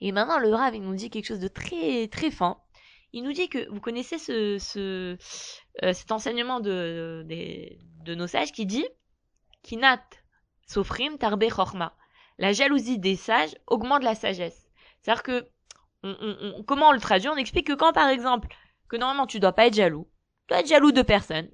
Et 0.00 0.12
maintenant, 0.12 0.38
le 0.38 0.48
Rav, 0.54 0.74
il 0.74 0.80
nous 0.80 0.94
dit 0.94 1.10
quelque 1.10 1.26
chose 1.26 1.40
de 1.40 1.48
très, 1.48 2.08
très 2.08 2.30
fin 2.30 2.56
il 3.16 3.22
nous 3.22 3.32
dit 3.32 3.48
que 3.48 3.66
vous 3.70 3.80
connaissez 3.80 4.18
ce, 4.18 4.58
ce 4.58 5.16
euh, 5.82 5.92
cet 5.94 6.12
enseignement 6.12 6.60
de, 6.60 7.24
de, 7.26 7.70
de, 8.04 8.14
nos 8.14 8.26
sages 8.26 8.52
qui 8.52 8.66
dit 8.66 8.86
Kinat 9.62 10.02
sofrim 10.66 11.16
tarbe 11.16 11.48
chorma. 11.48 11.96
La 12.36 12.52
jalousie 12.52 12.98
des 12.98 13.16
sages 13.16 13.56
augmente 13.66 14.02
la 14.02 14.14
sagesse. 14.14 14.68
C'est-à-dire 15.00 15.22
que 15.22 15.48
on, 16.02 16.14
on, 16.20 16.62
comment 16.64 16.90
on 16.90 16.92
le 16.92 17.00
traduit? 17.00 17.30
On 17.30 17.36
explique 17.36 17.68
que 17.68 17.72
quand 17.72 17.94
par 17.94 18.10
exemple 18.10 18.48
que 18.90 18.98
normalement 18.98 19.26
tu 19.26 19.40
dois 19.40 19.54
pas 19.54 19.66
être 19.66 19.74
jaloux, 19.74 20.06
tu 20.46 20.52
dois 20.52 20.60
être 20.60 20.68
jaloux 20.68 20.92
de 20.92 21.00
personne. 21.00 21.48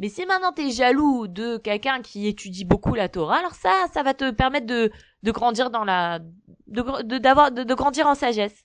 Mais 0.00 0.08
si 0.08 0.26
maintenant 0.26 0.52
tu 0.52 0.62
es 0.62 0.70
jaloux 0.72 1.28
de 1.28 1.58
quelqu'un 1.58 2.02
qui 2.02 2.26
étudie 2.26 2.64
beaucoup 2.64 2.94
la 2.96 3.08
Torah, 3.08 3.38
alors 3.38 3.54
ça, 3.54 3.86
ça 3.94 4.02
va 4.02 4.14
te 4.14 4.32
permettre 4.32 4.66
de, 4.66 4.90
de 5.22 5.30
grandir 5.30 5.70
dans 5.70 5.84
la, 5.84 6.18
de, 6.66 7.02
de, 7.02 7.62
de 7.62 7.74
grandir 7.74 8.08
en 8.08 8.16
sagesse. 8.16 8.64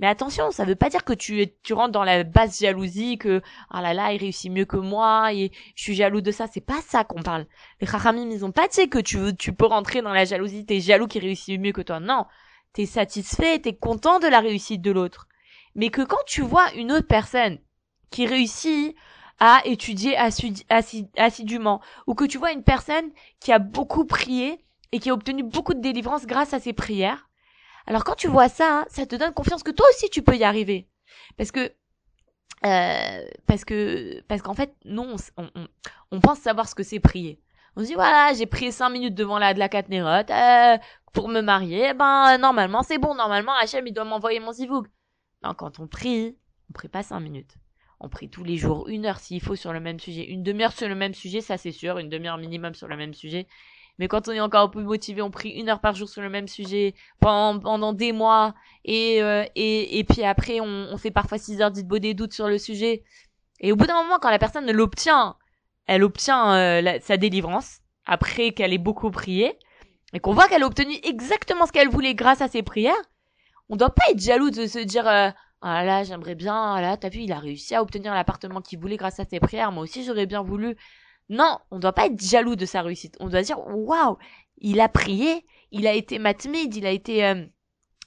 Mais 0.00 0.06
attention, 0.06 0.50
ça 0.50 0.64
veut 0.64 0.74
pas 0.74 0.90
dire 0.90 1.04
que 1.04 1.12
tu, 1.12 1.46
tu 1.62 1.72
rentres 1.72 1.92
dans 1.92 2.04
la 2.04 2.24
basse 2.24 2.60
jalousie, 2.60 3.16
que 3.16 3.42
ah 3.70 3.80
là 3.80 3.94
là, 3.94 4.12
il 4.12 4.18
réussit 4.18 4.50
mieux 4.50 4.64
que 4.64 4.76
moi 4.76 5.32
et 5.32 5.52
je 5.76 5.82
suis 5.82 5.94
jaloux 5.94 6.20
de 6.20 6.30
ça. 6.30 6.46
C'est 6.52 6.60
pas 6.60 6.80
ça 6.82 7.04
qu'on 7.04 7.22
parle. 7.22 7.46
Les 7.80 7.86
Chachamim, 7.86 8.28
ils 8.30 8.44
ont 8.44 8.52
pas 8.52 8.68
dit 8.68 8.88
que 8.88 8.98
tu 8.98 9.18
veux, 9.18 9.32
tu 9.32 9.52
peux 9.52 9.66
rentrer 9.66 10.02
dans 10.02 10.12
la 10.12 10.24
jalousie, 10.24 10.66
t'es 10.66 10.80
jaloux 10.80 11.06
qui 11.06 11.20
réussit 11.20 11.60
mieux 11.60 11.72
que 11.72 11.82
toi. 11.82 12.00
Non, 12.00 12.26
t'es 12.72 12.86
satisfait, 12.86 13.60
t'es 13.60 13.74
content 13.74 14.18
de 14.18 14.26
la 14.26 14.40
réussite 14.40 14.82
de 14.82 14.90
l'autre. 14.90 15.28
Mais 15.76 15.90
que 15.90 16.02
quand 16.02 16.24
tu 16.26 16.42
vois 16.42 16.72
une 16.74 16.92
autre 16.92 17.06
personne 17.06 17.58
qui 18.10 18.26
réussit 18.26 18.96
à 19.40 19.62
étudier 19.64 20.16
assidûment, 20.16 21.80
ou 22.06 22.14
que 22.14 22.24
tu 22.24 22.38
vois 22.38 22.52
une 22.52 22.62
personne 22.62 23.10
qui 23.40 23.52
a 23.52 23.58
beaucoup 23.58 24.04
prié 24.04 24.64
et 24.92 25.00
qui 25.00 25.10
a 25.10 25.14
obtenu 25.14 25.42
beaucoup 25.42 25.74
de 25.74 25.80
délivrance 25.80 26.26
grâce 26.26 26.54
à 26.54 26.60
ses 26.60 26.72
prières, 26.72 27.28
alors 27.86 28.04
quand 28.04 28.14
tu 28.14 28.28
vois 28.28 28.48
ça, 28.48 28.80
hein, 28.80 28.86
ça 28.88 29.06
te 29.06 29.16
donne 29.16 29.32
confiance 29.32 29.62
que 29.62 29.70
toi 29.70 29.86
aussi 29.90 30.08
tu 30.10 30.22
peux 30.22 30.36
y 30.36 30.44
arriver. 30.44 30.88
Parce 31.36 31.50
que 31.52 31.72
euh, 32.64 33.24
parce 33.46 33.64
que 33.64 34.22
parce 34.22 34.40
qu'en 34.40 34.54
fait, 34.54 34.74
non, 34.84 35.16
on, 36.10 36.20
pense 36.20 36.38
savoir 36.38 36.68
ce 36.68 36.74
que 36.74 36.82
c'est 36.82 37.00
prier. 37.00 37.40
On 37.76 37.82
se 37.82 37.86
dit 37.86 37.94
voilà, 37.94 38.32
j'ai 38.34 38.46
prié 38.46 38.70
cinq 38.70 38.90
minutes 38.90 39.14
devant 39.14 39.38
la 39.38 39.52
de 39.52 39.58
la 39.58 39.68
Katnerot 39.68 40.30
euh, 40.30 40.78
pour 41.12 41.28
me 41.28 41.42
marier. 41.42 41.88
Eh 41.90 41.94
ben 41.94 42.38
normalement 42.38 42.82
c'est 42.82 42.98
bon, 42.98 43.14
normalement 43.14 43.52
Hachem 43.54 43.86
il 43.86 43.92
doit 43.92 44.04
m'envoyer 44.04 44.40
mon 44.40 44.52
zivoug. 44.52 44.86
Non, 45.42 45.52
quand 45.54 45.78
on 45.78 45.86
prie, 45.86 46.36
on 46.70 46.72
prie 46.72 46.88
pas 46.88 47.02
cinq 47.02 47.20
minutes. 47.20 47.56
On 48.00 48.08
prie 48.08 48.30
tous 48.30 48.44
les 48.44 48.56
jours, 48.56 48.88
une 48.88 49.06
heure 49.06 49.18
s'il 49.18 49.40
faut 49.40 49.56
sur 49.56 49.72
le 49.72 49.80
même 49.80 50.00
sujet, 50.00 50.24
une 50.24 50.42
demi-heure 50.42 50.72
sur 50.72 50.88
le 50.88 50.94
même 50.94 51.14
sujet, 51.14 51.40
ça 51.40 51.58
c'est 51.58 51.72
sûr, 51.72 51.98
une 51.98 52.08
demi-heure 52.08 52.38
minimum 52.38 52.74
sur 52.74 52.88
le 52.88 52.96
même 52.96 53.14
sujet. 53.14 53.46
Mais 53.98 54.08
quand 54.08 54.28
on 54.28 54.32
est 54.32 54.40
encore 54.40 54.62
un 54.62 54.68
peu 54.68 54.82
motivé, 54.82 55.22
on 55.22 55.30
prie 55.30 55.50
une 55.50 55.68
heure 55.68 55.80
par 55.80 55.94
jour 55.94 56.08
sur 56.08 56.22
le 56.22 56.28
même 56.28 56.48
sujet 56.48 56.94
pendant, 57.20 57.60
pendant 57.60 57.92
des 57.92 58.12
mois. 58.12 58.54
Et, 58.84 59.22
euh, 59.22 59.44
et, 59.54 59.98
et 59.98 60.04
puis 60.04 60.24
après, 60.24 60.60
on, 60.60 60.88
on 60.90 60.96
fait 60.96 61.12
parfois 61.12 61.38
six 61.38 61.60
heures 61.60 61.70
d'idbo 61.70 61.98
des 61.98 62.14
doutes 62.14 62.32
sur 62.32 62.48
le 62.48 62.58
sujet. 62.58 63.04
Et 63.60 63.72
au 63.72 63.76
bout 63.76 63.86
d'un 63.86 64.02
moment, 64.02 64.18
quand 64.20 64.30
la 64.30 64.38
personne 64.38 64.70
l'obtient, 64.70 65.36
elle 65.86 66.02
obtient 66.02 66.54
euh, 66.54 66.98
sa 67.00 67.16
délivrance, 67.16 67.78
après 68.06 68.52
qu'elle 68.52 68.72
ait 68.72 68.78
beaucoup 68.78 69.10
prié, 69.10 69.58
et 70.12 70.20
qu'on 70.20 70.32
voit 70.32 70.48
qu'elle 70.48 70.62
a 70.62 70.66
obtenu 70.66 70.94
exactement 71.02 71.66
ce 71.66 71.72
qu'elle 71.72 71.88
voulait 71.88 72.14
grâce 72.14 72.40
à 72.40 72.48
ses 72.48 72.62
prières, 72.62 72.94
on 73.68 73.76
doit 73.76 73.94
pas 73.94 74.04
être 74.10 74.20
jaloux 74.20 74.50
de 74.50 74.66
se 74.66 74.78
dire 74.78 75.06
euh, 75.08 75.30
ah 75.62 75.84
là 75.84 76.04
j'aimerais 76.04 76.34
bien, 76.34 76.74
ah 76.74 76.80
là 76.80 76.96
t'as 76.96 77.08
vu 77.08 77.20
il 77.20 77.32
a 77.32 77.38
réussi 77.38 77.74
à 77.74 77.82
obtenir 77.82 78.12
l'appartement 78.12 78.60
qu'il 78.60 78.78
voulait 78.78 78.96
grâce 78.96 79.20
à 79.20 79.24
ses 79.24 79.40
prières, 79.40 79.72
moi 79.72 79.82
aussi 79.82 80.04
j'aurais 80.04 80.26
bien 80.26 80.42
voulu. 80.42 80.76
Non, 81.28 81.58
on 81.70 81.78
doit 81.78 81.92
pas 81.92 82.06
être 82.06 82.20
jaloux 82.20 82.56
de 82.56 82.66
sa 82.66 82.82
réussite. 82.82 83.16
On 83.20 83.28
doit 83.28 83.42
dire 83.42 83.58
waouh, 83.66 84.18
il 84.58 84.80
a 84.80 84.88
prié, 84.88 85.44
il 85.70 85.86
a 85.86 85.94
été 85.94 86.18
matmide, 86.18 86.74
il 86.76 86.86
a 86.86 86.90
été 86.90 87.24
euh, 87.24 87.46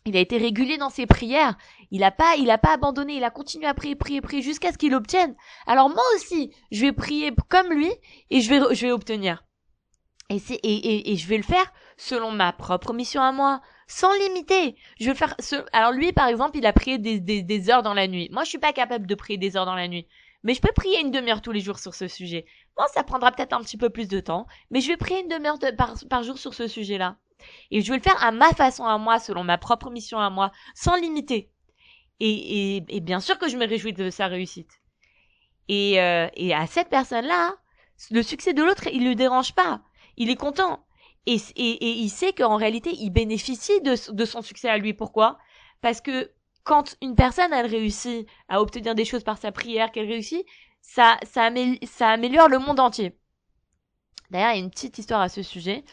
il 0.07 0.15
a 0.15 0.21
été 0.21 0.38
régulier 0.38 0.77
dans 0.77 0.89
ses 0.89 1.05
prières. 1.05 1.57
Il 1.91 2.03
a 2.03 2.12
pas, 2.12 2.36
il 2.38 2.50
a 2.50 2.57
pas 2.57 2.74
abandonné. 2.74 3.17
Il 3.17 3.24
a 3.25 3.29
continué 3.29 3.67
à 3.67 3.74
prier, 3.74 3.95
prier, 3.95 4.21
prier 4.21 4.41
jusqu'à 4.41 4.71
ce 4.71 4.77
qu'il 4.77 4.95
obtienne. 4.95 5.36
Alors 5.65 5.89
moi 5.89 6.03
aussi, 6.15 6.53
je 6.71 6.81
vais 6.86 6.93
prier 6.93 7.33
comme 7.50 7.74
lui 7.74 7.91
et 8.29 8.39
je 8.39 8.50
vais, 8.50 8.74
je 8.74 8.86
vais 8.86 8.91
obtenir. 8.93 9.43
Et 10.29 10.39
c'est, 10.39 10.55
et, 10.55 10.75
et, 10.75 11.12
et 11.12 11.15
je 11.17 11.27
vais 11.27 11.38
le 11.38 11.43
faire 11.43 11.74
selon 11.97 12.31
ma 12.31 12.53
propre 12.53 12.93
mission 12.93 13.21
à 13.21 13.33
moi, 13.33 13.62
sans 13.88 14.13
limiter. 14.13 14.77
Je 15.00 15.09
vais 15.09 15.15
faire. 15.15 15.36
Ce... 15.39 15.55
Alors 15.74 15.91
lui, 15.91 16.13
par 16.13 16.27
exemple, 16.27 16.57
il 16.57 16.65
a 16.65 16.74
prié 16.74 16.97
des, 16.97 17.19
des, 17.19 17.41
des 17.41 17.69
heures 17.69 17.83
dans 17.83 17.93
la 17.93 18.07
nuit. 18.07 18.29
Moi, 18.31 18.43
je 18.45 18.50
suis 18.50 18.57
pas 18.59 18.74
capable 18.74 19.07
de 19.07 19.15
prier 19.15 19.38
des 19.38 19.57
heures 19.57 19.65
dans 19.65 19.75
la 19.75 19.89
nuit. 19.89 20.07
Mais 20.48 20.54
je 20.54 20.62
peux 20.62 20.72
prier 20.74 21.01
une 21.01 21.12
demi-heure 21.12 21.42
tous 21.42 21.51
les 21.51 21.60
jours 21.60 21.77
sur 21.77 21.94
ce 21.94 22.08
sujet. 22.08 22.46
Bon, 22.77 22.86
ça 22.94 23.04
prendra 23.04 23.34
peut-être 23.34 23.51
un 23.51 23.60
petit 23.60 23.75
peu 23.75 23.89
plus 23.89 24.08
de 24.08 24.22
temps, 24.22 24.48
mais 24.72 24.80
je 24.80 24.88
vais 24.88 24.96
prier 24.96 25.20
une 25.20 25.27
demi-heure 25.27 25.60
par, 26.10 26.24
jour 26.24 26.38
sur 26.38 26.54
ce 26.54 26.70
sujet-là. 26.70 27.18
Et 27.70 27.82
je 27.82 27.92
vais 27.92 27.98
le 27.98 28.01
faire 28.01 28.24
à 28.24 28.32
ma 28.32 28.54
façon 28.54 28.86
à 28.86 28.98
moi, 28.98 29.20
selon 29.20 29.44
ma 29.44 29.58
propre 29.58 29.89
mission 29.89 30.20
à 30.20 30.30
moi, 30.30 30.54
sans 30.74 30.96
limiter. 30.96 31.51
Et, 32.22 32.77
et, 32.88 33.01
bien 33.01 33.20
sûr 33.20 33.38
que 33.38 33.50
je 33.50 33.58
me 33.58 33.68
réjouis 33.68 33.92
de 33.92 34.10
sa 34.10 34.27
réussite. 34.27 34.72
Et, 35.68 36.00
euh, 36.01 36.30
et 36.36 36.54
à 36.54 36.66
cette 36.66 36.88
personne-là, 36.88 37.58
le 38.10 38.24
succès 38.24 38.54
de 38.54 38.63
l'autre, 38.63 38.88
il 38.88 39.04
le 39.04 39.16
dérange 39.16 39.54
pas. 39.54 39.82
Il 40.16 40.30
est 40.30 40.38
content. 40.38 40.86
Et, 41.25 41.36
et, 41.58 41.92
il 41.92 42.10
sait 42.10 42.32
qu'en 42.32 42.56
réalité, 42.56 42.92
il 42.94 43.10
bénéficie 43.10 43.82
de 43.82 44.25
son 44.25 44.42
succès 44.42 44.70
à 44.70 44.77
lui. 44.77 44.94
Pourquoi? 44.94 45.39
Parce 45.82 46.00
que 46.00 46.32
quand 46.67 46.97
une 47.01 47.15
personne, 47.15 47.53
elle 47.53 47.65
réussit 47.65 48.27
à 48.50 48.62
obtenir 48.62 48.93
des 48.93 49.05
choses 49.05 49.24
par 49.24 49.38
sa 49.38 49.53
prière, 49.53 49.89
qu'elle 49.91 50.05
réussit, 50.05 50.45
ça, 50.81 51.17
ça, 51.24 51.45
améliore 51.45 52.50
le 52.50 52.59
monde 52.59 52.81
entier. 52.81 53.17
D'ailleurs, 54.29 54.51
il 54.51 54.57
y 54.57 54.62
a 54.62 54.63
une 54.63 54.69
petite 54.69 54.97
histoire 54.97 55.21
à 55.21 55.29
ce 55.29 55.41
sujet. 55.41 55.86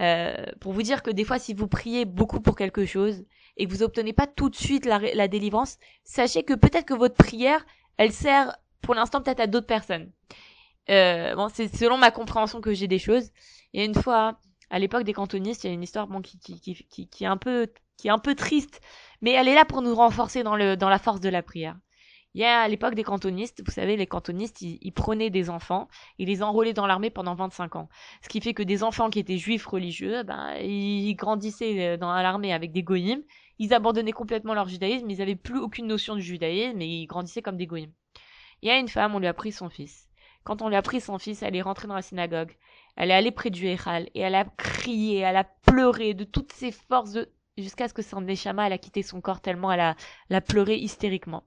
Euh, 0.00 0.34
pour 0.60 0.72
vous 0.72 0.82
dire 0.82 1.02
que 1.02 1.10
des 1.10 1.24
fois, 1.24 1.38
si 1.38 1.52
vous 1.52 1.68
priez 1.68 2.06
beaucoup 2.06 2.40
pour 2.40 2.56
quelque 2.56 2.86
chose 2.86 3.24
et 3.58 3.66
que 3.66 3.70
vous 3.70 3.82
obtenez 3.82 4.14
pas 4.14 4.26
tout 4.26 4.48
de 4.48 4.56
suite 4.56 4.86
la, 4.86 5.28
délivrance, 5.28 5.78
sachez 6.04 6.42
que 6.42 6.54
peut-être 6.54 6.86
que 6.86 6.94
votre 6.94 7.14
prière, 7.16 7.64
elle 7.98 8.10
sert 8.10 8.56
pour 8.80 8.94
l'instant 8.94 9.20
peut-être 9.20 9.40
à 9.40 9.46
d'autres 9.46 9.66
personnes. 9.66 10.10
Euh, 10.88 11.34
bon, 11.36 11.48
c'est 11.52 11.68
selon 11.68 11.98
ma 11.98 12.10
compréhension 12.10 12.62
que 12.62 12.72
j'ai 12.72 12.88
des 12.88 12.98
choses. 12.98 13.30
Et 13.74 13.84
une 13.84 13.94
fois, 13.94 14.38
à 14.70 14.78
l'époque 14.78 15.04
des 15.04 15.12
cantonistes, 15.12 15.64
il 15.64 15.66
y 15.66 15.70
a 15.70 15.74
une 15.74 15.82
histoire 15.82 16.06
bon, 16.06 16.22
qui, 16.22 16.38
qui, 16.38 17.24
est 17.24 17.26
un 17.26 17.36
peu, 17.36 17.68
qui 17.98 18.08
est 18.08 18.10
un 18.10 18.18
peu 18.18 18.34
triste, 18.34 18.80
mais 19.24 19.30
elle 19.30 19.48
est 19.48 19.54
là 19.54 19.64
pour 19.64 19.80
nous 19.80 19.94
renforcer 19.94 20.42
dans, 20.42 20.54
le, 20.54 20.76
dans 20.76 20.90
la 20.90 20.98
force 20.98 21.18
de 21.18 21.30
la 21.30 21.42
prière. 21.42 21.78
Il 22.34 22.42
y 22.42 22.44
a 22.44 22.60
à 22.60 22.68
l'époque 22.68 22.94
des 22.94 23.04
cantonistes, 23.04 23.62
vous 23.64 23.72
savez, 23.72 23.96
les 23.96 24.06
cantonistes, 24.06 24.60
ils, 24.60 24.92
prenaient 24.92 25.30
des 25.30 25.48
enfants, 25.48 25.88
ils 26.18 26.28
les 26.28 26.42
enrôlaient 26.42 26.74
dans 26.74 26.86
l'armée 26.86 27.08
pendant 27.08 27.34
25 27.34 27.76
ans. 27.76 27.88
Ce 28.22 28.28
qui 28.28 28.42
fait 28.42 28.52
que 28.52 28.62
des 28.62 28.82
enfants 28.82 29.08
qui 29.08 29.20
étaient 29.20 29.38
juifs 29.38 29.64
religieux, 29.64 30.24
ben, 30.24 30.56
ils 30.60 31.14
grandissaient 31.14 31.94
euh, 31.94 31.96
dans 31.96 32.12
l'armée 32.12 32.52
avec 32.52 32.72
des 32.72 32.82
goyim, 32.82 33.20
ils 33.58 33.72
abandonnaient 33.72 34.12
complètement 34.12 34.52
leur 34.52 34.68
judaïsme, 34.68 35.08
ils 35.08 35.18
n'avaient 35.18 35.36
plus 35.36 35.58
aucune 35.58 35.86
notion 35.86 36.16
du 36.16 36.22
judaïsme, 36.22 36.82
et 36.82 36.86
ils 36.86 37.06
grandissaient 37.06 37.40
comme 37.40 37.56
des 37.56 37.66
goyim. 37.66 37.90
Il 38.60 38.68
y 38.68 38.72
a 38.72 38.78
une 38.78 38.88
femme, 38.88 39.14
on 39.14 39.20
lui 39.20 39.26
a 39.26 39.32
pris 39.32 39.52
son 39.52 39.70
fils. 39.70 40.06
Quand 40.42 40.60
on 40.60 40.68
lui 40.68 40.76
a 40.76 40.82
pris 40.82 41.00
son 41.00 41.18
fils, 41.18 41.42
elle 41.42 41.56
est 41.56 41.62
rentrée 41.62 41.88
dans 41.88 41.94
la 41.94 42.02
synagogue. 42.02 42.54
Elle 42.96 43.10
est 43.10 43.14
allée 43.14 43.30
près 43.30 43.48
du 43.48 43.66
Echal 43.66 44.10
et 44.14 44.20
elle 44.20 44.34
a 44.34 44.44
crié, 44.44 45.20
elle 45.20 45.36
a 45.36 45.44
pleuré 45.44 46.12
de 46.12 46.24
toutes 46.24 46.52
ses 46.52 46.72
forces 46.72 47.16
jusqu'à 47.58 47.88
ce 47.88 47.94
que 47.94 48.02
son 48.02 48.26
échama, 48.26 48.66
elle 48.66 48.72
a 48.72 48.78
quitté 48.78 49.02
son 49.02 49.20
corps 49.20 49.40
tellement 49.40 49.72
elle 49.72 49.80
a, 50.30 50.40
pleuré 50.40 50.76
hystériquement. 50.76 51.44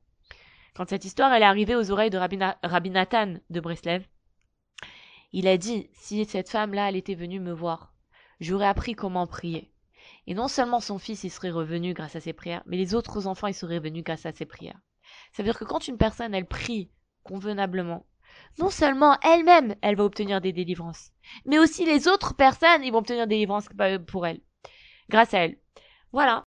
Quand 0.75 0.89
cette 0.89 1.05
histoire 1.05 1.33
est 1.33 1.43
arrivée 1.43 1.75
aux 1.75 1.91
oreilles 1.91 2.09
de 2.09 2.17
Rabbi, 2.17 2.89
Nathan 2.89 3.35
de 3.49 3.59
Breslev, 3.59 4.05
il 5.33 5.47
a 5.47 5.57
dit, 5.57 5.89
si 5.93 6.23
cette 6.25 6.49
femme-là, 6.49 6.89
elle 6.89 6.95
était 6.95 7.15
venue 7.15 7.39
me 7.39 7.51
voir, 7.51 7.93
j'aurais 8.39 8.67
appris 8.67 8.93
comment 8.93 9.27
prier. 9.27 9.71
Et 10.25 10.33
non 10.33 10.47
seulement 10.47 10.79
son 10.79 10.99
fils, 10.99 11.23
il 11.23 11.29
serait 11.29 11.49
revenu 11.49 11.93
grâce 11.93 12.15
à 12.15 12.21
ses 12.21 12.33
prières, 12.33 12.63
mais 12.65 12.77
les 12.77 12.95
autres 12.95 13.27
enfants, 13.27 13.47
ils 13.47 13.53
seraient 13.53 13.79
venus 13.79 14.03
grâce 14.03 14.25
à 14.25 14.31
ses 14.31 14.45
prières. 14.45 14.79
Ça 15.31 15.41
veut 15.41 15.49
dire 15.49 15.59
que 15.59 15.65
quand 15.65 15.87
une 15.87 15.97
personne, 15.97 16.33
elle 16.33 16.45
prie 16.45 16.91
convenablement, 17.23 18.05
non 18.59 18.69
seulement 18.69 19.17
elle-même, 19.21 19.75
elle 19.81 19.95
va 19.95 20.03
obtenir 20.03 20.41
des 20.41 20.53
délivrances, 20.53 21.11
mais 21.45 21.59
aussi 21.59 21.85
les 21.85 22.07
autres 22.07 22.35
personnes, 22.35 22.83
ils 22.83 22.91
vont 22.91 22.99
obtenir 22.99 23.27
des 23.27 23.35
délivrances 23.35 23.69
pour 24.07 24.27
elle, 24.27 24.41
grâce 25.09 25.33
à 25.33 25.39
elle. 25.39 25.57
Voilà. 26.11 26.35